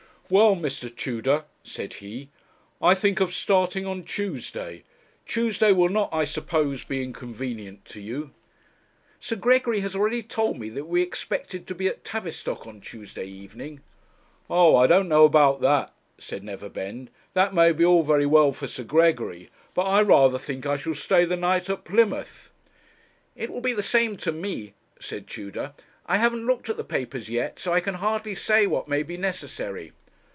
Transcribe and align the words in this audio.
'Well, 0.31 0.55
Mr. 0.55 0.89
Tudor,' 0.95 1.43
said 1.61 1.95
he, 1.95 2.29
'I 2.81 2.95
think 2.95 3.19
of 3.19 3.33
starting 3.33 3.85
on 3.85 4.05
Tuesday. 4.05 4.83
Tuesday 5.27 5.73
will 5.73 5.89
not, 5.89 6.07
I 6.13 6.23
suppose, 6.23 6.85
be 6.85 7.03
inconvenient 7.03 7.83
to 7.87 7.99
you?' 7.99 8.31
'Sir 9.19 9.35
Gregory 9.35 9.81
has 9.81 9.93
already 9.93 10.23
told 10.23 10.57
me 10.57 10.69
that 10.69 10.85
we 10.85 11.01
are 11.01 11.03
expected 11.03 11.67
to 11.67 11.75
be 11.75 11.87
at 11.87 12.05
Tavistock 12.05 12.65
on 12.65 12.79
Tuesday 12.79 13.25
evening.' 13.25 13.81
'Ah! 14.49 14.77
I 14.77 14.87
don't 14.87 15.09
know 15.09 15.25
about 15.25 15.59
that,' 15.59 15.93
said 16.17 16.45
Neverbend; 16.45 17.09
'that 17.33 17.53
may 17.53 17.73
be 17.73 17.83
all 17.83 18.03
very 18.03 18.25
well 18.25 18.53
for 18.53 18.67
Sir 18.67 18.85
Gregory, 18.85 19.49
but 19.73 19.81
I 19.83 20.01
rather 20.01 20.39
think 20.39 20.65
I 20.65 20.77
shall 20.77 20.95
stay 20.95 21.25
the 21.25 21.35
night 21.35 21.69
at 21.69 21.83
Plymouth.' 21.83 22.51
'It 23.35 23.49
will 23.49 23.59
be 23.59 23.73
the 23.73 23.83
same 23.83 24.15
to 24.19 24.31
me,' 24.31 24.75
said 24.97 25.27
Tudor; 25.27 25.73
'I 26.05 26.17
haven't 26.19 26.45
looked 26.47 26.69
at 26.69 26.77
the 26.77 26.85
papers 26.85 27.27
yet, 27.27 27.59
so 27.59 27.73
I 27.73 27.81
can 27.81 27.95
hardly 27.95 28.33
say 28.33 28.65
what 28.65 28.87
may 28.87 29.03
be 29.03 29.17
necessary.' 29.17 29.91